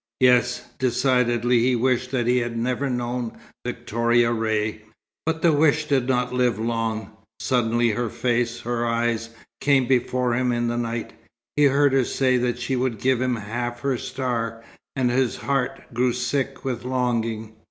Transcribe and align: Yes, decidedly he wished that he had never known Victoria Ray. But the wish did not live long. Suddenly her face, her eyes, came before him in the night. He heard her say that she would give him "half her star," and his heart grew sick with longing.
Yes, 0.19 0.63
decidedly 0.79 1.59
he 1.59 1.75
wished 1.75 2.09
that 2.09 2.25
he 2.25 2.39
had 2.39 2.57
never 2.57 2.89
known 2.89 3.37
Victoria 3.63 4.31
Ray. 4.33 4.81
But 5.27 5.43
the 5.43 5.53
wish 5.53 5.85
did 5.85 6.07
not 6.07 6.33
live 6.33 6.57
long. 6.57 7.11
Suddenly 7.39 7.91
her 7.91 8.09
face, 8.09 8.61
her 8.61 8.83
eyes, 8.87 9.29
came 9.59 9.85
before 9.85 10.33
him 10.33 10.51
in 10.51 10.69
the 10.69 10.75
night. 10.77 11.13
He 11.55 11.65
heard 11.65 11.93
her 11.93 12.03
say 12.03 12.37
that 12.37 12.57
she 12.57 12.75
would 12.75 12.97
give 12.99 13.21
him 13.21 13.35
"half 13.35 13.81
her 13.81 13.95
star," 13.95 14.63
and 14.95 15.11
his 15.11 15.35
heart 15.35 15.93
grew 15.93 16.13
sick 16.13 16.65
with 16.65 16.83
longing. 16.83 17.53